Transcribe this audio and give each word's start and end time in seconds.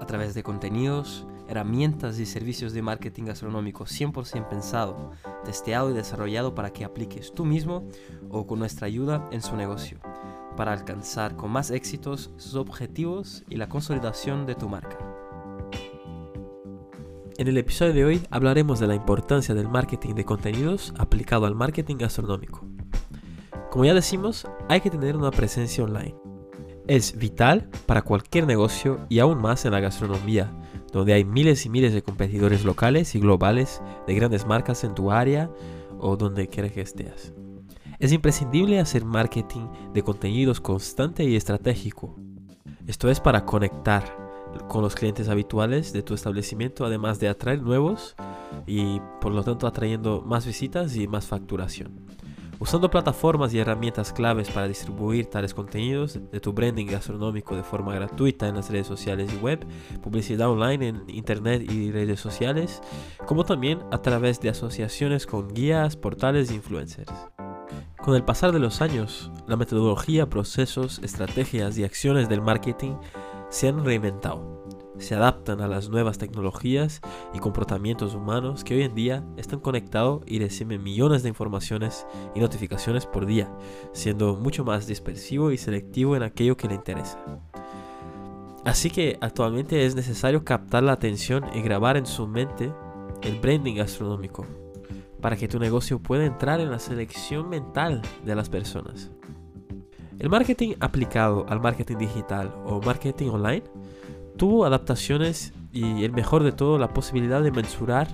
A 0.00 0.06
través 0.06 0.34
de 0.34 0.42
contenidos, 0.42 1.26
herramientas 1.48 2.18
y 2.18 2.26
servicios 2.26 2.72
de 2.72 2.82
marketing 2.82 3.24
gastronómico 3.24 3.84
100% 3.84 4.48
pensado, 4.48 5.10
testeado 5.44 5.90
y 5.90 5.94
desarrollado 5.94 6.54
para 6.54 6.72
que 6.72 6.84
apliques 6.84 7.32
tú 7.32 7.44
mismo 7.44 7.88
o 8.30 8.46
con 8.46 8.58
nuestra 8.58 8.86
ayuda 8.86 9.28
en 9.32 9.42
su 9.42 9.56
negocio, 9.56 9.98
para 10.56 10.72
alcanzar 10.72 11.36
con 11.36 11.50
más 11.50 11.70
éxitos 11.70 12.30
sus 12.36 12.54
objetivos 12.54 13.44
y 13.48 13.56
la 13.56 13.68
consolidación 13.68 14.46
de 14.46 14.54
tu 14.54 14.68
marca. 14.68 14.98
En 17.38 17.46
el 17.46 17.56
episodio 17.56 17.94
de 17.94 18.04
hoy 18.04 18.26
hablaremos 18.30 18.80
de 18.80 18.88
la 18.88 18.96
importancia 18.96 19.54
del 19.54 19.68
marketing 19.68 20.14
de 20.14 20.24
contenidos 20.24 20.92
aplicado 20.98 21.46
al 21.46 21.54
marketing 21.54 21.96
gastronómico. 21.96 22.66
Como 23.70 23.84
ya 23.84 23.94
decimos, 23.94 24.44
hay 24.68 24.80
que 24.80 24.90
tener 24.90 25.16
una 25.16 25.30
presencia 25.30 25.84
online. 25.84 26.16
Es 26.88 27.18
vital 27.18 27.68
para 27.84 28.00
cualquier 28.00 28.46
negocio 28.46 29.00
y 29.10 29.18
aún 29.18 29.42
más 29.42 29.66
en 29.66 29.72
la 29.72 29.80
gastronomía, 29.80 30.50
donde 30.90 31.12
hay 31.12 31.22
miles 31.22 31.66
y 31.66 31.68
miles 31.68 31.92
de 31.92 32.02
competidores 32.02 32.64
locales 32.64 33.14
y 33.14 33.20
globales 33.20 33.82
de 34.06 34.14
grandes 34.14 34.46
marcas 34.46 34.84
en 34.84 34.94
tu 34.94 35.10
área 35.10 35.50
o 35.98 36.16
donde 36.16 36.48
quiera 36.48 36.70
que 36.70 36.80
estés. 36.80 37.34
Es 37.98 38.10
imprescindible 38.10 38.80
hacer 38.80 39.04
marketing 39.04 39.68
de 39.92 40.02
contenidos 40.02 40.62
constante 40.62 41.24
y 41.24 41.36
estratégico. 41.36 42.16
Esto 42.86 43.10
es 43.10 43.20
para 43.20 43.44
conectar 43.44 44.04
con 44.66 44.80
los 44.80 44.94
clientes 44.94 45.28
habituales 45.28 45.92
de 45.92 46.02
tu 46.02 46.14
establecimiento, 46.14 46.86
además 46.86 47.20
de 47.20 47.28
atraer 47.28 47.60
nuevos 47.60 48.16
y 48.66 48.98
por 49.20 49.32
lo 49.32 49.44
tanto 49.44 49.66
atrayendo 49.66 50.22
más 50.22 50.46
visitas 50.46 50.96
y 50.96 51.06
más 51.06 51.26
facturación. 51.26 52.06
Usando 52.60 52.90
plataformas 52.90 53.54
y 53.54 53.60
herramientas 53.60 54.12
claves 54.12 54.50
para 54.50 54.66
distribuir 54.66 55.26
tales 55.26 55.54
contenidos 55.54 56.18
de 56.32 56.40
tu 56.40 56.52
branding 56.52 56.86
gastronómico 56.86 57.54
de 57.54 57.62
forma 57.62 57.94
gratuita 57.94 58.48
en 58.48 58.56
las 58.56 58.68
redes 58.68 58.88
sociales 58.88 59.32
y 59.32 59.36
web, 59.36 59.64
publicidad 60.02 60.50
online 60.50 60.88
en 60.88 61.04
internet 61.08 61.70
y 61.70 61.92
redes 61.92 62.18
sociales, 62.18 62.82
como 63.26 63.44
también 63.44 63.80
a 63.92 64.02
través 64.02 64.40
de 64.40 64.48
asociaciones 64.48 65.24
con 65.24 65.48
guías, 65.54 65.96
portales 65.96 66.50
e 66.50 66.54
influencers. 66.54 67.12
Con 68.02 68.16
el 68.16 68.24
pasar 68.24 68.50
de 68.50 68.58
los 68.58 68.80
años, 68.80 69.30
la 69.46 69.56
metodología, 69.56 70.28
procesos, 70.28 70.98
estrategias 71.04 71.78
y 71.78 71.84
acciones 71.84 72.28
del 72.28 72.42
marketing 72.42 72.96
se 73.50 73.68
han 73.68 73.84
reinventado 73.84 74.57
se 74.98 75.14
adaptan 75.14 75.60
a 75.60 75.68
las 75.68 75.88
nuevas 75.88 76.18
tecnologías 76.18 77.00
y 77.34 77.38
comportamientos 77.38 78.14
humanos 78.14 78.64
que 78.64 78.74
hoy 78.74 78.82
en 78.82 78.94
día 78.94 79.24
están 79.36 79.60
conectados 79.60 80.22
y 80.26 80.38
reciben 80.38 80.82
millones 80.82 81.22
de 81.22 81.28
informaciones 81.28 82.06
y 82.34 82.40
notificaciones 82.40 83.06
por 83.06 83.26
día, 83.26 83.50
siendo 83.92 84.36
mucho 84.36 84.64
más 84.64 84.86
dispersivo 84.86 85.50
y 85.52 85.58
selectivo 85.58 86.16
en 86.16 86.22
aquello 86.22 86.56
que 86.56 86.68
le 86.68 86.74
interesa. 86.74 87.18
Así 88.64 88.90
que 88.90 89.16
actualmente 89.20 89.86
es 89.86 89.94
necesario 89.94 90.44
captar 90.44 90.82
la 90.82 90.92
atención 90.92 91.44
y 91.54 91.62
grabar 91.62 91.96
en 91.96 92.06
su 92.06 92.26
mente 92.26 92.72
el 93.22 93.40
branding 93.40 93.76
gastronómico 93.76 94.46
para 95.20 95.36
que 95.36 95.48
tu 95.48 95.58
negocio 95.58 95.98
pueda 95.98 96.24
entrar 96.24 96.60
en 96.60 96.70
la 96.70 96.78
selección 96.78 97.48
mental 97.48 98.02
de 98.24 98.34
las 98.34 98.48
personas. 98.48 99.10
El 100.18 100.30
marketing 100.30 100.74
aplicado 100.80 101.46
al 101.48 101.60
marketing 101.60 101.96
digital 101.96 102.52
o 102.64 102.80
marketing 102.80 103.28
online 103.28 103.62
tuvo 104.38 104.64
adaptaciones 104.64 105.52
y 105.72 106.04
el 106.04 106.12
mejor 106.12 106.42
de 106.42 106.52
todo, 106.52 106.78
la 106.78 106.94
posibilidad 106.94 107.42
de 107.42 107.50
mensurar 107.50 108.08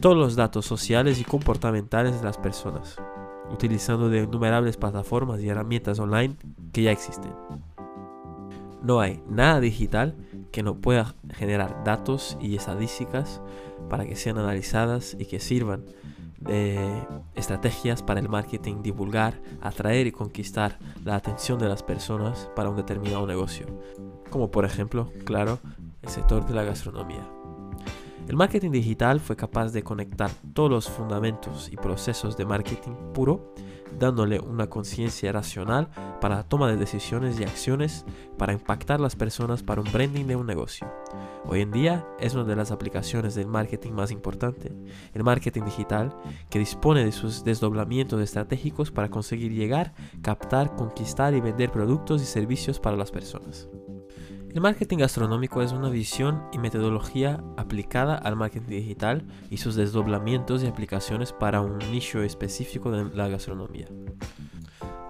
todos 0.00 0.16
los 0.16 0.36
datos 0.36 0.66
sociales 0.66 1.18
y 1.20 1.24
comportamentales 1.24 2.18
de 2.18 2.24
las 2.24 2.36
personas, 2.36 2.96
utilizando 3.50 4.10
de 4.10 4.24
innumerables 4.24 4.76
plataformas 4.76 5.40
y 5.40 5.48
herramientas 5.48 5.98
online 5.98 6.36
que 6.72 6.82
ya 6.82 6.90
existen. 6.90 7.32
No 8.82 9.00
hay 9.00 9.22
nada 9.28 9.60
digital 9.60 10.14
que 10.52 10.62
no 10.62 10.76
pueda 10.76 11.14
generar 11.32 11.82
datos 11.84 12.36
y 12.40 12.56
estadísticas 12.56 13.40
para 13.88 14.04
que 14.04 14.16
sean 14.16 14.38
analizadas 14.38 15.16
y 15.18 15.26
que 15.26 15.40
sirvan 15.40 15.84
de 16.46 17.06
estrategias 17.34 18.02
para 18.02 18.20
el 18.20 18.28
marketing, 18.28 18.82
divulgar, 18.82 19.40
atraer 19.60 20.06
y 20.06 20.12
conquistar 20.12 20.78
la 21.04 21.16
atención 21.16 21.58
de 21.58 21.68
las 21.68 21.82
personas 21.82 22.50
para 22.54 22.70
un 22.70 22.76
determinado 22.76 23.26
negocio 23.26 23.66
como 24.30 24.50
por 24.50 24.64
ejemplo, 24.64 25.10
claro, 25.24 25.58
el 26.02 26.08
sector 26.08 26.46
de 26.46 26.54
la 26.54 26.64
gastronomía. 26.64 27.26
El 28.28 28.36
marketing 28.36 28.72
digital 28.72 29.20
fue 29.20 29.36
capaz 29.36 29.72
de 29.72 29.82
conectar 29.82 30.30
todos 30.52 30.70
los 30.70 30.90
fundamentos 30.90 31.70
y 31.72 31.76
procesos 31.76 32.36
de 32.36 32.44
marketing 32.44 32.92
puro, 33.14 33.54
dándole 33.98 34.40
una 34.40 34.68
conciencia 34.68 35.30
racional 35.30 35.88
para 36.20 36.36
la 36.36 36.42
toma 36.42 36.68
de 36.68 36.76
decisiones 36.76 37.38
y 37.38 37.44
acciones 37.44 38.04
para 38.36 38.52
impactar 38.52 38.98
las 39.00 39.14
personas 39.14 39.62
para 39.62 39.80
un 39.80 39.90
branding 39.92 40.26
de 40.26 40.36
un 40.36 40.46
negocio. 40.46 40.86
Hoy 41.48 41.60
en 41.60 41.70
día 41.70 42.04
es 42.18 42.34
una 42.34 42.42
de 42.42 42.56
las 42.56 42.72
aplicaciones 42.72 43.36
del 43.36 43.46
marketing 43.46 43.92
más 43.92 44.10
importante, 44.10 44.72
el 45.14 45.22
marketing 45.22 45.62
digital, 45.62 46.16
que 46.50 46.58
dispone 46.58 47.04
de 47.04 47.12
sus 47.12 47.44
desdoblamientos 47.44 48.20
estratégicos 48.20 48.90
para 48.90 49.10
conseguir 49.10 49.52
llegar, 49.52 49.94
captar, 50.22 50.74
conquistar 50.74 51.34
y 51.34 51.40
vender 51.40 51.70
productos 51.70 52.20
y 52.20 52.24
servicios 52.24 52.80
para 52.80 52.96
las 52.96 53.12
personas. 53.12 53.68
El 54.50 54.60
marketing 54.60 54.98
gastronómico 54.98 55.62
es 55.62 55.70
una 55.70 55.88
visión 55.88 56.42
y 56.52 56.58
metodología 56.58 57.44
aplicada 57.56 58.16
al 58.16 58.34
marketing 58.34 58.68
digital 58.68 59.26
y 59.48 59.58
sus 59.58 59.76
desdoblamientos 59.76 60.64
y 60.64 60.66
aplicaciones 60.66 61.32
para 61.32 61.60
un 61.60 61.78
nicho 61.78 62.22
específico 62.22 62.90
de 62.90 63.04
la 63.14 63.28
gastronomía. 63.28 63.86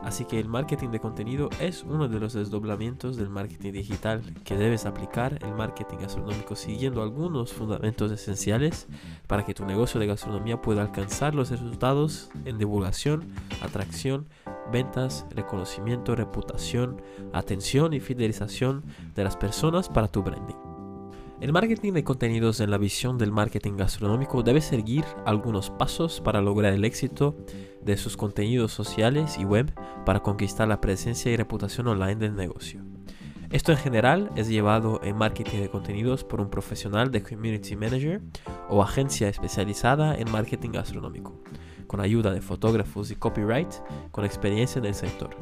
Así 0.06 0.24
que 0.24 0.38
el 0.38 0.46
marketing 0.46 0.90
de 0.90 1.00
contenido 1.00 1.50
es 1.58 1.82
uno 1.82 2.06
de 2.06 2.20
los 2.20 2.32
desdoblamientos 2.32 3.16
del 3.16 3.28
marketing 3.28 3.72
digital 3.72 4.22
que 4.44 4.56
debes 4.56 4.86
aplicar 4.86 5.36
el 5.42 5.52
marketing 5.52 5.96
gastronómico 5.96 6.54
siguiendo 6.54 7.02
algunos 7.02 7.52
fundamentos 7.52 8.12
esenciales 8.12 8.86
para 9.26 9.44
que 9.44 9.52
tu 9.52 9.64
negocio 9.64 9.98
de 9.98 10.06
gastronomía 10.06 10.62
pueda 10.62 10.82
alcanzar 10.82 11.34
los 11.34 11.50
resultados 11.50 12.30
en 12.44 12.56
divulgación, 12.56 13.32
atracción, 13.60 14.28
ventas, 14.70 15.26
reconocimiento, 15.30 16.14
reputación, 16.14 17.02
atención 17.32 17.92
y 17.92 17.98
fidelización 17.98 18.84
de 19.16 19.24
las 19.24 19.36
personas 19.36 19.88
para 19.88 20.06
tu 20.06 20.22
branding. 20.22 20.65
El 21.38 21.52
marketing 21.52 21.92
de 21.92 22.02
contenidos 22.02 22.60
en 22.60 22.70
la 22.70 22.78
visión 22.78 23.18
del 23.18 23.30
marketing 23.30 23.76
gastronómico 23.76 24.42
debe 24.42 24.62
seguir 24.62 25.04
algunos 25.26 25.68
pasos 25.68 26.22
para 26.22 26.40
lograr 26.40 26.72
el 26.72 26.86
éxito 26.86 27.36
de 27.82 27.98
sus 27.98 28.16
contenidos 28.16 28.72
sociales 28.72 29.36
y 29.38 29.44
web 29.44 29.70
para 30.06 30.20
conquistar 30.20 30.66
la 30.66 30.80
presencia 30.80 31.30
y 31.30 31.36
reputación 31.36 31.88
online 31.88 32.16
del 32.16 32.34
negocio. 32.34 32.82
Esto 33.50 33.70
en 33.70 33.78
general 33.78 34.30
es 34.34 34.48
llevado 34.48 34.98
en 35.04 35.16
marketing 35.16 35.58
de 35.58 35.68
contenidos 35.68 36.24
por 36.24 36.40
un 36.40 36.48
profesional 36.48 37.10
de 37.10 37.22
community 37.22 37.76
manager 37.76 38.22
o 38.70 38.82
agencia 38.82 39.28
especializada 39.28 40.16
en 40.16 40.32
marketing 40.32 40.70
gastronómico, 40.70 41.38
con 41.86 42.00
ayuda 42.00 42.32
de 42.32 42.40
fotógrafos 42.40 43.10
y 43.10 43.16
copyright 43.16 43.72
con 44.10 44.24
experiencia 44.24 44.78
en 44.78 44.86
el 44.86 44.94
sector. 44.94 45.36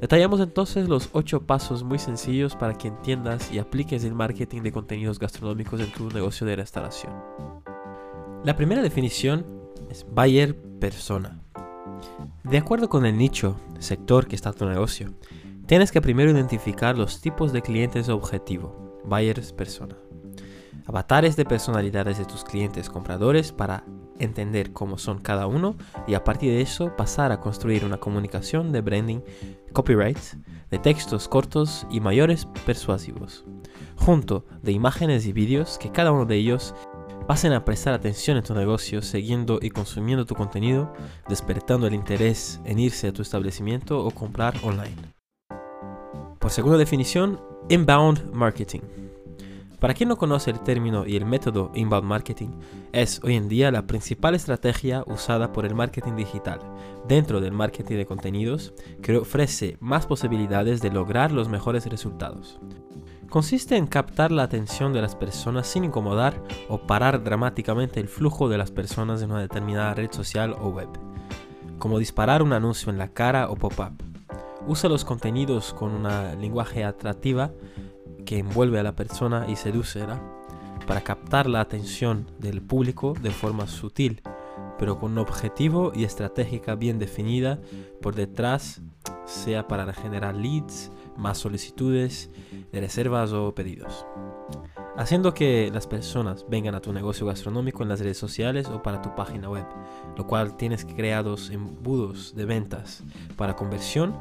Detallamos 0.00 0.40
entonces 0.40 0.88
los 0.88 1.10
8 1.12 1.42
pasos 1.46 1.84
muy 1.84 1.98
sencillos 1.98 2.56
para 2.56 2.74
que 2.74 2.88
entiendas 2.88 3.52
y 3.52 3.58
apliques 3.58 4.02
el 4.04 4.14
marketing 4.14 4.62
de 4.62 4.72
contenidos 4.72 5.18
gastronómicos 5.18 5.78
en 5.80 5.92
tu 5.92 6.08
negocio 6.08 6.46
de 6.46 6.56
restauración. 6.56 7.12
La 8.42 8.56
primera 8.56 8.80
definición 8.80 9.44
es 9.90 10.06
buyer 10.10 10.56
persona. 10.80 11.42
De 12.44 12.56
acuerdo 12.56 12.88
con 12.88 13.04
el 13.04 13.18
nicho, 13.18 13.60
sector 13.78 14.26
que 14.26 14.36
está 14.36 14.54
tu 14.54 14.64
negocio, 14.64 15.12
tienes 15.66 15.92
que 15.92 16.00
primero 16.00 16.30
identificar 16.30 16.96
los 16.96 17.20
tipos 17.20 17.52
de 17.52 17.60
clientes 17.60 18.08
objetivo, 18.08 19.02
buyers 19.04 19.52
persona. 19.52 19.96
Avatares 20.86 21.36
de 21.36 21.44
personalidades 21.44 22.16
de 22.16 22.24
tus 22.24 22.42
clientes 22.42 22.88
compradores 22.88 23.52
para 23.52 23.84
entender 24.18 24.72
cómo 24.72 24.98
son 24.98 25.18
cada 25.18 25.46
uno 25.46 25.76
y 26.06 26.14
a 26.14 26.24
partir 26.24 26.52
de 26.52 26.60
eso 26.60 26.96
pasar 26.96 27.32
a 27.32 27.40
construir 27.40 27.84
una 27.84 27.98
comunicación 27.98 28.72
de 28.72 28.80
branding, 28.80 29.20
copyright, 29.72 30.18
de 30.70 30.78
textos 30.78 31.28
cortos 31.28 31.86
y 31.90 32.00
mayores 32.00 32.46
persuasivos, 32.64 33.44
junto 33.96 34.46
de 34.62 34.72
imágenes 34.72 35.26
y 35.26 35.32
vídeos 35.32 35.78
que 35.78 35.90
cada 35.90 36.12
uno 36.12 36.26
de 36.26 36.36
ellos 36.36 36.74
pasen 37.26 37.52
a 37.52 37.64
prestar 37.64 37.94
atención 37.94 38.36
en 38.36 38.42
tu 38.42 38.54
negocio 38.54 39.02
siguiendo 39.02 39.58
y 39.62 39.70
consumiendo 39.70 40.24
tu 40.24 40.34
contenido, 40.34 40.92
despertando 41.28 41.86
el 41.86 41.94
interés 41.94 42.60
en 42.64 42.78
irse 42.78 43.08
a 43.08 43.12
tu 43.12 43.22
establecimiento 43.22 44.04
o 44.04 44.10
comprar 44.10 44.54
online. 44.62 44.96
Por 46.38 46.50
segunda 46.50 46.78
definición, 46.78 47.40
inbound 47.68 48.32
marketing. 48.32 48.80
Para 49.80 49.94
quien 49.94 50.10
no 50.10 50.18
conoce 50.18 50.50
el 50.50 50.60
término 50.60 51.06
y 51.06 51.16
el 51.16 51.24
método 51.24 51.72
inbound 51.74 52.06
marketing, 52.06 52.48
es 52.92 53.18
hoy 53.24 53.36
en 53.36 53.48
día 53.48 53.70
la 53.70 53.86
principal 53.86 54.34
estrategia 54.34 55.04
usada 55.06 55.54
por 55.54 55.64
el 55.64 55.74
marketing 55.74 56.16
digital 56.16 56.60
dentro 57.08 57.40
del 57.40 57.52
marketing 57.52 57.96
de 57.96 58.04
contenidos 58.04 58.74
que 59.02 59.16
ofrece 59.16 59.78
más 59.80 60.06
posibilidades 60.06 60.82
de 60.82 60.90
lograr 60.90 61.32
los 61.32 61.48
mejores 61.48 61.86
resultados. 61.86 62.60
Consiste 63.30 63.76
en 63.76 63.86
captar 63.86 64.32
la 64.32 64.42
atención 64.42 64.92
de 64.92 65.00
las 65.00 65.16
personas 65.16 65.66
sin 65.66 65.84
incomodar 65.84 66.42
o 66.68 66.78
parar 66.86 67.24
dramáticamente 67.24 68.00
el 68.00 68.08
flujo 68.08 68.50
de 68.50 68.58
las 68.58 68.70
personas 68.70 69.22
en 69.22 69.30
una 69.30 69.40
determinada 69.40 69.94
red 69.94 70.12
social 70.12 70.54
o 70.60 70.68
web, 70.68 70.88
como 71.78 71.98
disparar 71.98 72.42
un 72.42 72.52
anuncio 72.52 72.92
en 72.92 72.98
la 72.98 73.08
cara 73.08 73.48
o 73.48 73.56
pop-up. 73.56 74.02
Usa 74.66 74.90
los 74.90 75.06
contenidos 75.06 75.72
con 75.72 75.92
una 75.92 76.34
lenguaje 76.34 76.84
atractiva 76.84 77.50
que 78.30 78.38
envuelve 78.38 78.78
a 78.78 78.84
la 78.84 78.94
persona 78.94 79.46
y 79.48 79.56
seducera 79.56 80.22
para 80.86 81.00
captar 81.00 81.48
la 81.48 81.60
atención 81.60 82.28
del 82.38 82.62
público 82.62 83.12
de 83.20 83.32
forma 83.32 83.66
sutil, 83.66 84.22
pero 84.78 85.00
con 85.00 85.10
un 85.10 85.18
objetivo 85.18 85.90
y 85.96 86.04
estratégica 86.04 86.76
bien 86.76 87.00
definida 87.00 87.58
por 88.00 88.14
detrás, 88.14 88.82
sea 89.24 89.66
para 89.66 89.92
generar 89.92 90.36
leads, 90.36 90.92
más 91.16 91.38
solicitudes 91.38 92.30
de 92.70 92.80
reservas 92.80 93.32
o 93.32 93.52
pedidos. 93.52 94.06
Haciendo 94.96 95.34
que 95.34 95.68
las 95.74 95.88
personas 95.88 96.46
vengan 96.48 96.76
a 96.76 96.80
tu 96.80 96.92
negocio 96.92 97.26
gastronómico 97.26 97.82
en 97.82 97.88
las 97.88 97.98
redes 97.98 98.18
sociales 98.18 98.68
o 98.68 98.80
para 98.80 99.02
tu 99.02 99.12
página 99.16 99.50
web, 99.50 99.66
lo 100.16 100.28
cual 100.28 100.56
tienes 100.56 100.84
creados 100.84 101.50
embudos 101.50 102.32
de 102.36 102.44
ventas 102.44 103.02
para 103.36 103.56
conversión 103.56 104.14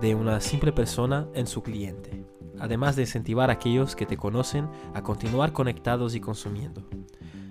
de 0.00 0.14
una 0.14 0.40
simple 0.40 0.70
persona 0.70 1.26
en 1.34 1.48
su 1.48 1.64
cliente 1.64 2.30
además 2.60 2.96
de 2.96 3.02
incentivar 3.02 3.50
a 3.50 3.54
aquellos 3.54 3.96
que 3.96 4.06
te 4.06 4.16
conocen 4.16 4.68
a 4.94 5.02
continuar 5.02 5.52
conectados 5.52 6.14
y 6.14 6.20
consumiendo, 6.20 6.88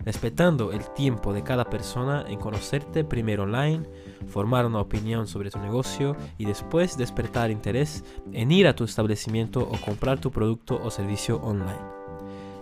respetando 0.06 0.71
el 0.71 0.89
tiempo 0.94 1.33
de 1.33 1.44
cada 1.44 1.69
persona 1.69 2.25
en 2.27 2.39
conocerte 2.39 3.03
primero 3.03 3.44
online, 3.44 3.83
formar 4.27 4.65
una 4.65 4.79
opinión 4.79 5.27
sobre 5.27 5.51
tu 5.51 5.59
negocio 5.59 6.15
y 6.38 6.45
después 6.45 6.97
despertar 6.97 7.51
interés 7.51 8.03
en 8.31 8.51
ir 8.51 8.67
a 8.67 8.75
tu 8.75 8.83
establecimiento 8.83 9.61
o 9.61 9.79
comprar 9.81 10.19
tu 10.19 10.31
producto 10.31 10.79
o 10.81 10.89
servicio 10.89 11.38
online. 11.41 12.00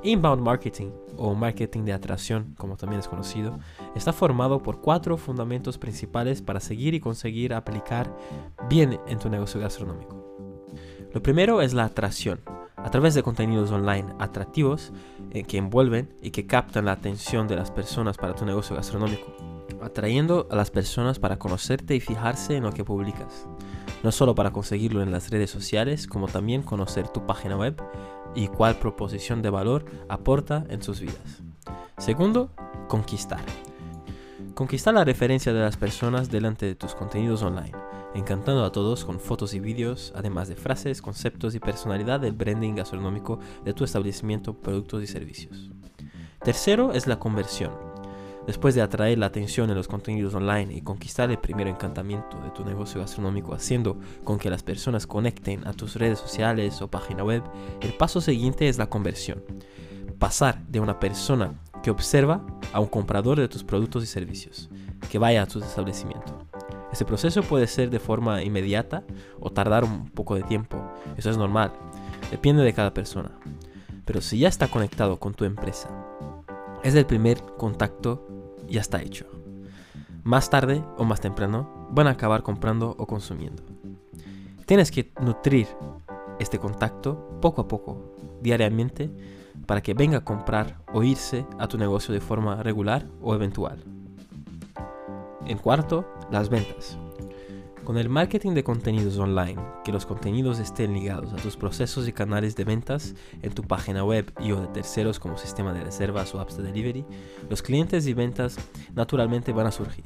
Inbound 0.03 0.41
marketing 0.41 0.91
o 1.17 1.33
marketing 1.33 1.83
de 1.83 1.93
atracción, 1.93 2.53
como 2.57 2.77
también 2.77 3.00
es 3.00 3.07
conocido, 3.07 3.59
está 3.95 4.13
formado 4.13 4.61
por 4.61 4.79
cuatro 4.79 5.17
fundamentos 5.17 5.77
principales 5.77 6.41
para 6.41 6.59
seguir 6.59 6.93
y 6.93 7.00
conseguir 7.00 7.53
aplicar 7.53 8.15
bien 8.69 9.00
en 9.07 9.19
tu 9.19 9.29
negocio 9.29 9.59
gastronómico. 9.59 10.26
Lo 11.17 11.23
primero 11.23 11.63
es 11.63 11.73
la 11.73 11.85
atracción, 11.85 12.41
a 12.75 12.91
través 12.91 13.15
de 13.15 13.23
contenidos 13.23 13.71
online 13.71 14.05
atractivos 14.19 14.93
eh, 15.31 15.41
que 15.45 15.57
envuelven 15.57 16.13
y 16.21 16.29
que 16.29 16.45
captan 16.45 16.85
la 16.85 16.91
atención 16.91 17.47
de 17.47 17.55
las 17.55 17.71
personas 17.71 18.17
para 18.17 18.35
tu 18.35 18.45
negocio 18.45 18.75
gastronómico, 18.75 19.35
atrayendo 19.81 20.47
a 20.51 20.55
las 20.55 20.69
personas 20.69 21.17
para 21.17 21.39
conocerte 21.39 21.95
y 21.95 22.01
fijarse 22.01 22.55
en 22.55 22.65
lo 22.65 22.71
que 22.71 22.83
publicas, 22.83 23.47
no 24.03 24.11
solo 24.11 24.35
para 24.35 24.51
conseguirlo 24.51 25.01
en 25.01 25.11
las 25.11 25.31
redes 25.31 25.49
sociales, 25.49 26.05
como 26.05 26.27
también 26.27 26.61
conocer 26.61 27.07
tu 27.07 27.25
página 27.25 27.57
web 27.57 27.81
y 28.35 28.47
cuál 28.49 28.75
proposición 28.75 29.41
de 29.41 29.49
valor 29.49 29.85
aporta 30.09 30.65
en 30.69 30.83
sus 30.83 30.99
vidas. 30.99 31.41
Segundo, 31.97 32.51
conquistar. 32.87 33.41
Conquistar 34.53 34.93
la 34.93 35.03
referencia 35.03 35.51
de 35.51 35.61
las 35.61 35.77
personas 35.77 36.29
delante 36.29 36.67
de 36.67 36.75
tus 36.75 36.93
contenidos 36.93 37.41
online 37.41 37.87
encantando 38.17 38.65
a 38.65 38.71
todos 38.71 39.05
con 39.05 39.19
fotos 39.19 39.53
y 39.53 39.59
vídeos, 39.59 40.11
además 40.15 40.47
de 40.47 40.55
frases, 40.55 41.01
conceptos 41.01 41.53
y 41.55 41.59
personalidad 41.59 42.19
del 42.19 42.33
branding 42.33 42.75
gastronómico 42.75 43.39
de 43.63 43.73
tu 43.73 43.83
establecimiento, 43.83 44.55
productos 44.55 45.03
y 45.03 45.07
servicios. 45.07 45.69
Tercero 46.43 46.93
es 46.93 47.07
la 47.07 47.19
conversión. 47.19 47.71
Después 48.47 48.73
de 48.75 48.81
atraer 48.81 49.17
la 49.17 49.25
atención 49.25 49.69
en 49.69 49.75
los 49.75 49.89
contenidos 49.89 50.33
online 50.33 50.73
y 50.73 50.81
conquistar 50.81 51.29
el 51.29 51.37
primer 51.37 51.67
encantamiento 51.67 52.39
de 52.39 52.49
tu 52.51 52.63
negocio 52.63 53.01
gastronómico 53.01 53.53
haciendo 53.53 53.99
con 54.23 54.39
que 54.39 54.49
las 54.49 54.63
personas 54.63 55.05
conecten 55.05 55.67
a 55.67 55.73
tus 55.73 55.95
redes 55.95 56.17
sociales 56.17 56.81
o 56.81 56.87
página 56.87 57.23
web, 57.23 57.43
el 57.81 57.93
paso 57.93 58.21
siguiente 58.21 58.69
es 58.69 58.77
la 58.77 58.89
conversión. 58.89 59.43
Pasar 60.17 60.65
de 60.67 60.79
una 60.79 60.99
persona 60.99 61.59
que 61.83 61.91
observa 61.91 62.45
a 62.71 62.79
un 62.79 62.87
comprador 62.87 63.37
de 63.37 63.49
tus 63.49 63.63
productos 63.63 64.03
y 64.03 64.07
servicios, 64.07 64.69
que 65.11 65.19
vaya 65.19 65.43
a 65.43 65.47
tu 65.47 65.59
establecimiento. 65.59 66.46
Este 66.97 67.05
proceso 67.05 67.44
puede 67.44 67.67
ser 67.67 67.91
de 67.91 67.99
forma 67.99 68.41
inmediata 68.41 69.03
o 69.39 69.51
tardar 69.51 69.83
un 69.83 70.09
poco 70.09 70.33
de 70.33 70.41
tiempo. 70.41 70.81
Eso 71.15 71.29
es 71.29 71.38
normal. 71.38 71.71
Depende 72.31 72.63
de 72.63 72.73
cada 72.73 72.91
persona. 72.91 73.33
Pero 74.03 74.19
si 74.19 74.39
ya 74.39 74.47
está 74.47 74.67
conectado 74.67 75.19
con 75.19 75.35
tu 75.35 75.45
empresa, 75.45 75.89
es 76.81 76.95
el 76.95 77.05
primer 77.05 77.39
contacto, 77.55 78.55
ya 78.67 78.81
está 78.81 78.99
hecho. 78.99 79.27
Más 80.23 80.49
tarde 80.49 80.83
o 80.97 81.03
más 81.03 81.21
temprano 81.21 81.88
van 81.91 82.07
a 82.07 82.13
acabar 82.13 82.41
comprando 82.41 82.95
o 82.97 83.05
consumiendo. 83.05 83.61
Tienes 84.65 84.89
que 84.89 85.13
nutrir 85.21 85.67
este 86.39 86.57
contacto 86.57 87.38
poco 87.43 87.61
a 87.61 87.67
poco, 87.67 88.15
diariamente, 88.41 89.11
para 89.67 89.81
que 89.81 89.93
venga 89.93 90.17
a 90.17 90.25
comprar 90.25 90.81
o 90.91 91.03
irse 91.03 91.45
a 91.59 91.67
tu 91.67 91.77
negocio 91.77 92.11
de 92.11 92.21
forma 92.21 92.63
regular 92.63 93.05
o 93.21 93.35
eventual. 93.35 93.83
En 95.47 95.59
cuarto, 95.59 96.05
las 96.29 96.49
ventas. 96.49 96.97
Con 97.85 97.97
el 97.97 98.09
marketing 98.09 98.51
de 98.51 98.65
contenidos 98.65 99.17
online, 99.17 99.55
que 99.85 99.94
los 99.94 100.05
contenidos 100.05 100.59
estén 100.59 100.94
ligados 100.94 101.31
a 101.31 101.38
tus 101.38 101.55
procesos 101.55 102.05
y 102.05 102.11
canales 102.11 102.57
de 102.57 102.65
ventas 102.65 103.15
en 103.41 103.53
tu 103.53 103.63
página 103.63 104.03
web 104.03 104.29
y 104.41 104.51
o 104.51 104.59
de 104.59 104.67
terceros 104.67 105.21
como 105.21 105.38
sistema 105.38 105.71
de 105.71 105.85
reservas 105.85 106.35
o 106.35 106.41
apps 106.41 106.57
de 106.57 106.63
delivery, 106.63 107.05
los 107.49 107.61
clientes 107.61 108.07
y 108.07 108.13
ventas 108.13 108.57
naturalmente 108.94 109.53
van 109.53 109.67
a 109.67 109.71
surgir. 109.71 110.03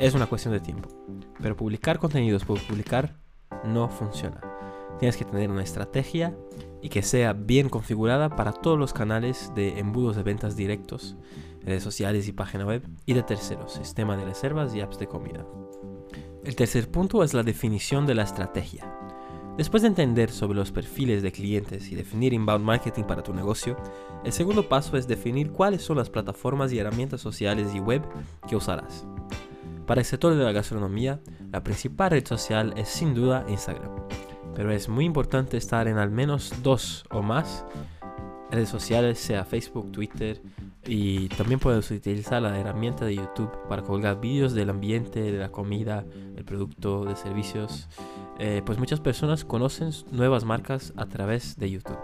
Es 0.00 0.14
una 0.14 0.26
cuestión 0.26 0.52
de 0.52 0.58
tiempo, 0.58 0.88
pero 1.40 1.56
publicar 1.56 2.00
contenidos 2.00 2.44
por 2.44 2.60
publicar 2.66 3.14
no 3.64 3.88
funciona. 3.88 4.40
Tienes 4.98 5.16
que 5.16 5.24
tener 5.24 5.48
una 5.48 5.62
estrategia 5.62 6.36
y 6.82 6.88
que 6.88 7.02
sea 7.02 7.34
bien 7.34 7.68
configurada 7.68 8.30
para 8.30 8.52
todos 8.52 8.80
los 8.80 8.92
canales 8.92 9.52
de 9.54 9.78
embudos 9.78 10.16
de 10.16 10.24
ventas 10.24 10.56
directos 10.56 11.16
redes 11.66 11.82
sociales 11.82 12.28
y 12.28 12.32
página 12.32 12.64
web, 12.64 12.82
y 13.04 13.12
de 13.12 13.22
terceros, 13.22 13.72
sistema 13.74 14.16
de 14.16 14.24
reservas 14.24 14.74
y 14.74 14.80
apps 14.80 14.98
de 14.98 15.08
comida. 15.08 15.44
El 16.44 16.54
tercer 16.54 16.88
punto 16.88 17.24
es 17.24 17.34
la 17.34 17.42
definición 17.42 18.06
de 18.06 18.14
la 18.14 18.22
estrategia. 18.22 18.90
Después 19.56 19.82
de 19.82 19.88
entender 19.88 20.30
sobre 20.30 20.56
los 20.56 20.70
perfiles 20.70 21.22
de 21.22 21.32
clientes 21.32 21.90
y 21.90 21.94
definir 21.94 22.32
inbound 22.32 22.64
marketing 22.64 23.04
para 23.04 23.22
tu 23.22 23.34
negocio, 23.34 23.76
el 24.24 24.32
segundo 24.32 24.68
paso 24.68 24.96
es 24.96 25.08
definir 25.08 25.50
cuáles 25.50 25.82
son 25.82 25.96
las 25.96 26.08
plataformas 26.08 26.72
y 26.72 26.78
herramientas 26.78 27.20
sociales 27.20 27.74
y 27.74 27.80
web 27.80 28.02
que 28.46 28.54
usarás. 28.54 29.06
Para 29.86 30.02
el 30.02 30.04
sector 30.04 30.34
de 30.34 30.44
la 30.44 30.52
gastronomía, 30.52 31.20
la 31.52 31.64
principal 31.64 32.10
red 32.10 32.26
social 32.26 32.74
es 32.76 32.88
sin 32.88 33.14
duda 33.14 33.44
Instagram, 33.48 33.90
pero 34.54 34.70
es 34.70 34.88
muy 34.88 35.04
importante 35.04 35.56
estar 35.56 35.88
en 35.88 35.98
al 35.98 36.10
menos 36.10 36.52
dos 36.62 37.04
o 37.10 37.22
más 37.22 37.64
redes 38.50 38.68
sociales, 38.68 39.18
sea 39.18 39.44
Facebook, 39.44 39.92
Twitter, 39.92 40.40
y 40.86 41.28
también 41.30 41.58
puedes 41.58 41.90
utilizar 41.90 42.40
la 42.42 42.58
herramienta 42.58 43.04
de 43.04 43.16
YouTube 43.16 43.50
para 43.68 43.82
colgar 43.82 44.20
vídeos 44.20 44.54
del 44.54 44.70
ambiente, 44.70 45.20
de 45.20 45.38
la 45.38 45.50
comida, 45.50 46.04
el 46.36 46.44
producto, 46.44 47.04
de 47.04 47.16
servicios. 47.16 47.88
Eh, 48.38 48.62
pues 48.64 48.78
muchas 48.78 49.00
personas 49.00 49.44
conocen 49.44 49.90
nuevas 50.12 50.44
marcas 50.44 50.92
a 50.96 51.06
través 51.06 51.56
de 51.56 51.70
YouTube. 51.70 51.98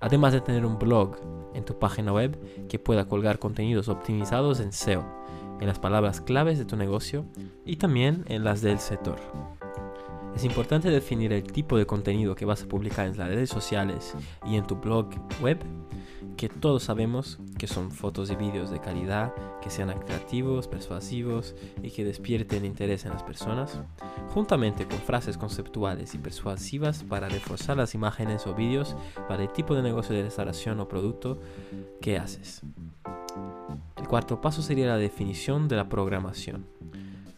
Además 0.00 0.32
de 0.32 0.40
tener 0.40 0.66
un 0.66 0.78
blog 0.78 1.18
en 1.54 1.64
tu 1.64 1.78
página 1.78 2.12
web 2.12 2.38
que 2.68 2.78
pueda 2.78 3.06
colgar 3.06 3.38
contenidos 3.38 3.88
optimizados 3.88 4.60
en 4.60 4.72
SEO, 4.72 5.04
en 5.60 5.66
las 5.66 5.78
palabras 5.78 6.20
claves 6.20 6.58
de 6.58 6.64
tu 6.64 6.76
negocio 6.76 7.26
y 7.64 7.76
también 7.76 8.24
en 8.26 8.44
las 8.44 8.62
del 8.62 8.78
sector. 8.78 9.18
Es 10.34 10.44
importante 10.44 10.90
definir 10.90 11.32
el 11.32 11.42
tipo 11.42 11.76
de 11.76 11.86
contenido 11.86 12.34
que 12.34 12.44
vas 12.44 12.62
a 12.62 12.68
publicar 12.68 13.06
en 13.06 13.16
las 13.16 13.28
redes 13.28 13.50
sociales 13.50 14.14
y 14.46 14.56
en 14.56 14.66
tu 14.66 14.76
blog 14.76 15.08
web 15.42 15.58
que 16.36 16.48
todos 16.48 16.84
sabemos 16.84 17.38
que 17.58 17.66
son 17.66 17.90
fotos 17.90 18.30
y 18.30 18.36
vídeos 18.36 18.70
de 18.70 18.80
calidad, 18.80 19.34
que 19.60 19.68
sean 19.68 19.90
atractivos, 19.90 20.68
persuasivos 20.68 21.54
y 21.82 21.90
que 21.90 22.04
despierten 22.04 22.64
interés 22.64 23.04
en 23.04 23.10
las 23.10 23.22
personas, 23.22 23.78
juntamente 24.32 24.86
con 24.86 24.98
frases 25.00 25.36
conceptuales 25.36 26.14
y 26.14 26.18
persuasivas 26.18 27.04
para 27.04 27.28
reforzar 27.28 27.76
las 27.76 27.94
imágenes 27.94 28.46
o 28.46 28.54
vídeos 28.54 28.96
para 29.28 29.42
el 29.42 29.52
tipo 29.52 29.74
de 29.74 29.82
negocio 29.82 30.14
de 30.14 30.22
restauración 30.22 30.80
o 30.80 30.88
producto 30.88 31.38
que 32.00 32.16
haces. 32.16 32.62
El 33.98 34.08
cuarto 34.08 34.40
paso 34.40 34.62
sería 34.62 34.86
la 34.86 34.96
definición 34.96 35.68
de 35.68 35.76
la 35.76 35.90
programación. 35.90 36.66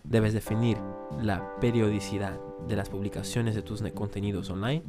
Debes 0.04 0.32
definir 0.32 0.78
la 1.20 1.56
periodicidad 1.60 2.38
de 2.68 2.76
las 2.76 2.88
publicaciones 2.88 3.54
de 3.54 3.62
tus 3.62 3.82
contenidos 3.92 4.50
online, 4.50 4.82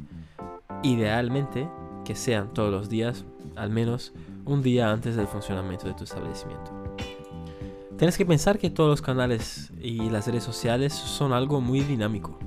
idealmente 0.82 1.68
que 2.04 2.14
sean 2.14 2.52
todos 2.52 2.70
los 2.70 2.88
días, 2.88 3.24
al 3.56 3.70
menos 3.70 4.12
un 4.44 4.62
día 4.62 4.90
antes 4.90 5.16
del 5.16 5.26
funcionamiento 5.26 5.86
de 5.86 5.94
tu 5.94 6.04
establecimiento. 6.04 6.70
Tienes 7.96 8.18
que 8.18 8.26
pensar 8.26 8.58
que 8.58 8.70
todos 8.70 8.90
los 8.90 9.02
canales 9.02 9.72
y 9.80 10.10
las 10.10 10.26
redes 10.26 10.44
sociales 10.44 10.92
son 10.92 11.32
algo 11.32 11.60
muy 11.60 11.80
dinámico. 11.80 12.38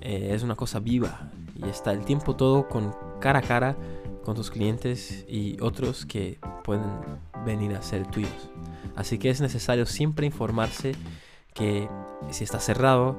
Eh, 0.00 0.30
es 0.32 0.42
una 0.42 0.54
cosa 0.54 0.78
viva 0.78 1.30
y 1.56 1.68
está 1.68 1.92
el 1.92 2.04
tiempo 2.04 2.36
todo 2.36 2.68
con 2.68 2.94
cara 3.20 3.40
a 3.40 3.42
cara 3.42 3.76
con 4.24 4.36
tus 4.36 4.50
clientes 4.50 5.24
y 5.28 5.60
otros 5.60 6.06
que 6.06 6.38
pueden 6.62 6.84
venir 7.44 7.74
a 7.74 7.82
ser 7.82 8.06
tuyos. 8.06 8.50
Así 8.94 9.18
que 9.18 9.30
es 9.30 9.40
necesario 9.40 9.86
siempre 9.86 10.26
informarse 10.26 10.94
que 11.58 11.88
si 12.30 12.44
está 12.44 12.60
cerrado, 12.60 13.16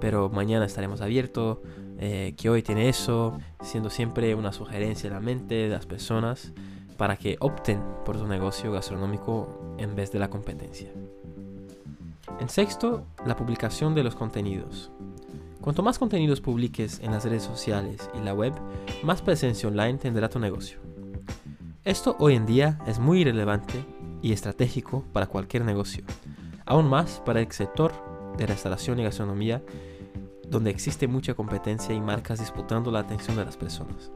pero 0.00 0.28
mañana 0.28 0.66
estaremos 0.66 1.00
abiertos, 1.00 1.58
eh, 1.98 2.34
que 2.36 2.50
hoy 2.50 2.62
tiene 2.62 2.88
eso, 2.88 3.38
siendo 3.62 3.88
siempre 3.88 4.34
una 4.34 4.52
sugerencia 4.52 5.08
en 5.08 5.14
la 5.14 5.20
mente 5.20 5.54
de 5.54 5.68
las 5.68 5.86
personas 5.86 6.52
para 6.96 7.16
que 7.16 7.36
opten 7.40 7.80
por 8.04 8.18
su 8.18 8.26
negocio 8.26 8.72
gastronómico 8.72 9.76
en 9.78 9.96
vez 9.96 10.12
de 10.12 10.18
la 10.18 10.28
competencia. 10.28 10.90
En 12.40 12.48
sexto, 12.48 13.04
la 13.24 13.36
publicación 13.36 13.94
de 13.94 14.04
los 14.04 14.14
contenidos. 14.14 14.90
Cuanto 15.60 15.82
más 15.82 15.98
contenidos 15.98 16.40
publiques 16.40 17.00
en 17.00 17.12
las 17.12 17.24
redes 17.24 17.42
sociales 17.42 18.08
y 18.14 18.22
la 18.22 18.34
web, 18.34 18.52
más 19.02 19.22
presencia 19.22 19.68
online 19.68 19.98
tendrá 19.98 20.28
tu 20.28 20.38
negocio. 20.38 20.78
Esto 21.84 22.16
hoy 22.18 22.34
en 22.34 22.46
día 22.46 22.78
es 22.86 22.98
muy 22.98 23.24
relevante 23.24 23.84
y 24.22 24.32
estratégico 24.32 25.04
para 25.12 25.26
cualquier 25.26 25.64
negocio, 25.64 26.04
aún 26.68 26.88
más 26.88 27.20
para 27.24 27.40
el 27.40 27.50
sector 27.50 27.92
de 28.36 28.46
restauración 28.46 29.00
y 29.00 29.04
gastronomía, 29.04 29.62
donde 30.48 30.70
existe 30.70 31.08
mucha 31.08 31.34
competencia 31.34 31.94
y 31.94 32.00
marcas 32.00 32.38
disputando 32.38 32.90
la 32.90 33.00
atención 33.00 33.36
de 33.36 33.44
las 33.44 33.56
personas. 33.56 34.12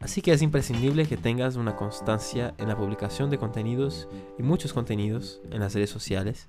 Así 0.00 0.20
que 0.20 0.32
es 0.32 0.42
imprescindible 0.42 1.06
que 1.06 1.16
tengas 1.16 1.56
una 1.56 1.76
constancia 1.76 2.54
en 2.58 2.68
la 2.68 2.76
publicación 2.76 3.30
de 3.30 3.38
contenidos 3.38 4.08
y 4.38 4.42
muchos 4.42 4.72
contenidos 4.72 5.40
en 5.50 5.60
las 5.60 5.74
redes 5.74 5.90
sociales 5.90 6.46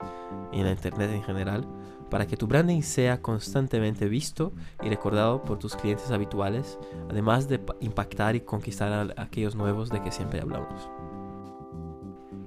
y 0.51 0.59
en 0.59 0.65
la 0.65 0.71
internet 0.71 1.11
en 1.11 1.23
general 1.23 1.67
para 2.09 2.27
que 2.27 2.37
tu 2.37 2.47
branding 2.47 2.81
sea 2.81 3.21
constantemente 3.21 4.07
visto 4.07 4.53
y 4.83 4.89
recordado 4.89 5.43
por 5.43 5.57
tus 5.57 5.75
clientes 5.75 6.11
habituales, 6.11 6.77
además 7.09 7.47
de 7.47 7.61
impactar 7.79 8.35
y 8.35 8.41
conquistar 8.41 8.91
a 8.91 9.21
aquellos 9.21 9.55
nuevos 9.55 9.89
de 9.89 10.01
que 10.01 10.11
siempre 10.11 10.41
hablamos. 10.41 10.89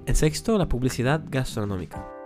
En 0.05 0.15
sexto, 0.15 0.57
la 0.57 0.69
publicidad 0.69 1.23
gastronómica. 1.29 2.18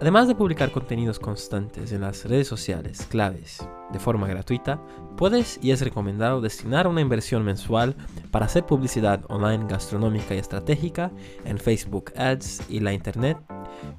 Además 0.00 0.28
de 0.28 0.34
publicar 0.34 0.72
contenidos 0.72 1.18
constantes 1.18 1.92
en 1.92 2.02
las 2.02 2.24
redes 2.24 2.48
sociales 2.48 3.06
claves 3.08 3.66
de 3.92 3.98
forma 3.98 4.26
gratuita, 4.26 4.82
puedes 5.16 5.58
y 5.62 5.70
es 5.70 5.80
recomendado 5.80 6.40
destinar 6.40 6.86
una 6.88 7.00
inversión 7.00 7.44
mensual 7.44 7.94
para 8.30 8.46
hacer 8.46 8.66
publicidad 8.66 9.24
online 9.28 9.66
gastronómica 9.68 10.34
y 10.34 10.38
estratégica 10.38 11.12
en 11.44 11.58
Facebook 11.58 12.12
Ads 12.16 12.68
y 12.68 12.80
la 12.80 12.92
Internet 12.92 13.38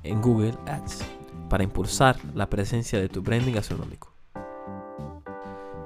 en 0.03 0.21
Google 0.21 0.55
Ads 0.67 1.03
para 1.49 1.63
impulsar 1.63 2.17
la 2.33 2.49
presencia 2.49 2.99
de 2.99 3.09
tu 3.09 3.21
branding 3.21 3.53
gastronómico. 3.53 4.13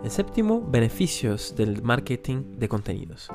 El 0.03 0.09
séptimo, 0.09 0.61
beneficios 0.61 1.55
del 1.55 1.83
marketing 1.83 2.57
de 2.57 2.67
contenidos. 2.67 3.29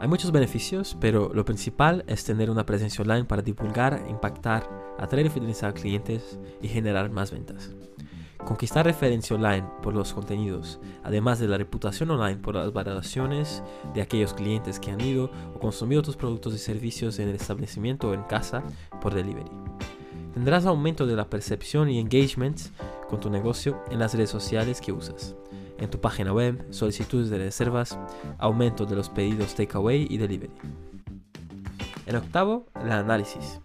Hay 0.00 0.08
muchos 0.08 0.32
beneficios, 0.32 0.96
pero 0.98 1.30
lo 1.34 1.44
principal 1.44 2.04
es 2.06 2.24
tener 2.24 2.50
una 2.50 2.64
presencia 2.64 3.02
online 3.02 3.26
para 3.26 3.42
divulgar, 3.42 4.02
impactar, 4.08 4.66
atraer 5.00 5.26
y 5.26 5.30
fidelizar 5.30 5.74
clientes 5.74 6.38
y 6.62 6.68
generar 6.68 7.10
más 7.10 7.30
ventas. 7.32 7.70
Conquistar 8.38 8.86
referencia 8.86 9.36
online 9.36 9.66
por 9.82 9.94
los 9.94 10.12
contenidos, 10.12 10.80
además 11.02 11.38
de 11.38 11.48
la 11.48 11.58
reputación 11.58 12.10
online 12.10 12.36
por 12.36 12.54
las 12.54 12.72
valoraciones 12.72 13.62
de 13.92 14.02
aquellos 14.02 14.32
clientes 14.32 14.78
que 14.78 14.90
han 14.90 15.00
ido 15.00 15.30
o 15.54 15.58
consumido 15.58 16.02
tus 16.02 16.16
productos 16.16 16.54
y 16.54 16.58
servicios 16.58 17.18
en 17.18 17.28
el 17.28 17.34
establecimiento 17.34 18.08
o 18.08 18.14
en 18.14 18.22
casa 18.22 18.62
por 19.00 19.14
delivery. 19.14 19.50
Tendrás 20.32 20.64
aumento 20.64 21.06
de 21.06 21.16
la 21.16 21.28
percepción 21.28 21.90
y 21.90 21.98
engagement 21.98 22.58
con 23.08 23.20
tu 23.20 23.28
negocio 23.28 23.82
en 23.90 23.98
las 23.98 24.14
redes 24.14 24.30
sociales 24.30 24.80
que 24.80 24.92
usas 24.92 25.34
en 25.80 25.90
tu 25.90 26.00
página 26.00 26.32
web, 26.32 26.66
solicitudes 26.70 27.30
de 27.30 27.38
reservas, 27.38 27.98
aumento 28.38 28.84
de 28.86 28.96
los 28.96 29.08
pedidos 29.08 29.54
takeaway 29.54 30.06
y 30.08 30.18
delivery. 30.18 30.52
En 32.06 32.16
octavo, 32.16 32.66
el 32.82 32.92
análisis. 32.92 33.60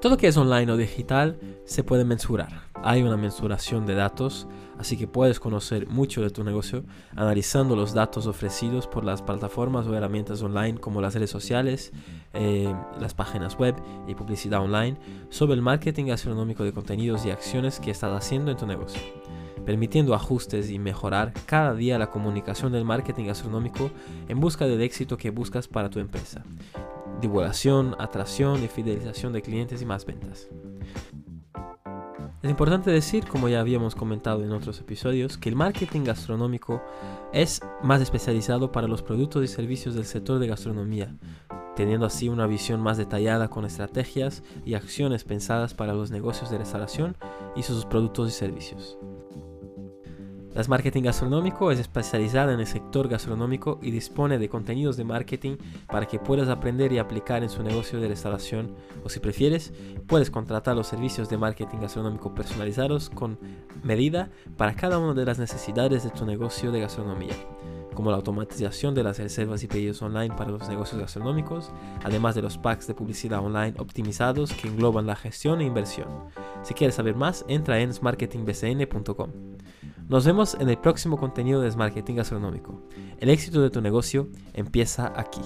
Todo 0.00 0.16
que 0.16 0.28
es 0.28 0.36
online 0.38 0.72
o 0.72 0.78
digital 0.78 1.38
se 1.66 1.84
puede 1.84 2.06
mensurar. 2.06 2.62
Hay 2.82 3.02
una 3.02 3.18
mensuración 3.18 3.84
de 3.84 3.94
datos, 3.94 4.48
así 4.78 4.96
que 4.96 5.06
puedes 5.06 5.38
conocer 5.38 5.88
mucho 5.88 6.22
de 6.22 6.30
tu 6.30 6.42
negocio 6.42 6.84
analizando 7.14 7.76
los 7.76 7.92
datos 7.92 8.26
ofrecidos 8.26 8.86
por 8.86 9.04
las 9.04 9.20
plataformas 9.20 9.86
o 9.86 9.94
herramientas 9.94 10.40
online 10.40 10.78
como 10.78 11.02
las 11.02 11.12
redes 11.12 11.28
sociales, 11.28 11.92
eh, 12.32 12.74
las 12.98 13.12
páginas 13.12 13.58
web 13.58 13.74
y 14.08 14.14
publicidad 14.14 14.62
online 14.62 14.96
sobre 15.28 15.52
el 15.52 15.60
marketing 15.60 16.06
gastronómico 16.06 16.64
de 16.64 16.72
contenidos 16.72 17.26
y 17.26 17.30
acciones 17.30 17.78
que 17.78 17.90
estás 17.90 18.16
haciendo 18.16 18.50
en 18.50 18.56
tu 18.56 18.66
negocio 18.66 19.02
permitiendo 19.66 20.14
ajustes 20.14 20.70
y 20.70 20.78
mejorar 20.78 21.34
cada 21.44 21.74
día 21.74 21.98
la 21.98 22.08
comunicación 22.08 22.72
del 22.72 22.86
marketing 22.86 23.26
gastronómico 23.26 23.90
en 24.26 24.40
busca 24.40 24.66
del 24.66 24.80
éxito 24.80 25.18
que 25.18 25.28
buscas 25.28 25.68
para 25.68 25.90
tu 25.90 26.00
empresa. 26.00 26.42
Divulgación, 27.20 27.94
atracción 27.98 28.62
y 28.64 28.68
fidelización 28.68 29.32
de 29.32 29.42
clientes 29.42 29.82
y 29.82 29.86
más 29.86 30.06
ventas. 30.06 30.48
Es 32.42 32.48
importante 32.48 32.90
decir, 32.90 33.26
como 33.26 33.50
ya 33.50 33.60
habíamos 33.60 33.94
comentado 33.94 34.42
en 34.42 34.52
otros 34.52 34.80
episodios, 34.80 35.36
que 35.36 35.50
el 35.50 35.56
marketing 35.56 36.04
gastronómico 36.04 36.82
es 37.34 37.60
más 37.82 38.00
especializado 38.00 38.72
para 38.72 38.88
los 38.88 39.02
productos 39.02 39.44
y 39.44 39.48
servicios 39.48 39.94
del 39.94 40.06
sector 40.06 40.38
de 40.38 40.46
gastronomía, 40.46 41.14
teniendo 41.76 42.06
así 42.06 42.30
una 42.30 42.46
visión 42.46 42.80
más 42.80 42.96
detallada 42.96 43.48
con 43.48 43.66
estrategias 43.66 44.42
y 44.64 44.72
acciones 44.72 45.24
pensadas 45.24 45.74
para 45.74 45.92
los 45.92 46.10
negocios 46.10 46.50
de 46.50 46.56
restauración 46.56 47.14
y 47.56 47.62
sus 47.62 47.84
productos 47.84 48.30
y 48.30 48.32
servicios. 48.32 48.98
Las 50.54 50.68
Marketing 50.68 51.04
Gastronómico 51.04 51.70
es 51.70 51.78
especializada 51.78 52.52
en 52.52 52.58
el 52.58 52.66
sector 52.66 53.06
gastronómico 53.06 53.78
y 53.82 53.92
dispone 53.92 54.36
de 54.36 54.48
contenidos 54.48 54.96
de 54.96 55.04
marketing 55.04 55.56
para 55.86 56.06
que 56.06 56.18
puedas 56.18 56.48
aprender 56.48 56.92
y 56.92 56.98
aplicar 56.98 57.44
en 57.44 57.48
su 57.48 57.62
negocio 57.62 58.00
de 58.00 58.08
restauración 58.08 58.74
o 59.04 59.08
si 59.08 59.20
prefieres, 59.20 59.72
puedes 60.08 60.30
contratar 60.30 60.74
los 60.74 60.88
servicios 60.88 61.28
de 61.28 61.38
marketing 61.38 61.78
gastronómico 61.78 62.34
personalizados 62.34 63.10
con 63.10 63.38
medida 63.84 64.28
para 64.56 64.74
cada 64.74 64.98
una 64.98 65.14
de 65.14 65.24
las 65.24 65.38
necesidades 65.38 66.02
de 66.02 66.10
tu 66.10 66.26
negocio 66.26 66.72
de 66.72 66.80
gastronomía 66.80 67.34
como 67.94 68.10
la 68.10 68.16
automatización 68.16 68.94
de 68.94 69.02
las 69.02 69.18
reservas 69.18 69.62
y 69.62 69.66
pedidos 69.66 70.00
online 70.00 70.34
para 70.34 70.50
los 70.50 70.66
negocios 70.68 71.00
gastronómicos, 71.00 71.70
además 72.02 72.34
de 72.34 72.42
los 72.42 72.56
packs 72.56 72.86
de 72.86 72.94
publicidad 72.94 73.44
online 73.44 73.74
optimizados 73.78 74.52
que 74.52 74.68
engloban 74.68 75.06
la 75.06 75.16
gestión 75.16 75.60
e 75.60 75.64
inversión. 75.64 76.08
Si 76.62 76.72
quieres 76.72 76.94
saber 76.94 77.14
más, 77.14 77.44
entra 77.48 77.80
en 77.80 77.92
smarketingbcn.com. 77.92 79.30
Nos 80.10 80.24
vemos 80.24 80.56
en 80.58 80.68
el 80.68 80.76
próximo 80.76 81.16
contenido 81.16 81.60
de 81.60 81.70
Marketing 81.76 82.16
Gastronómico. 82.16 82.82
El 83.20 83.30
éxito 83.30 83.62
de 83.62 83.70
tu 83.70 83.80
negocio 83.80 84.26
empieza 84.54 85.12
aquí. 85.14 85.40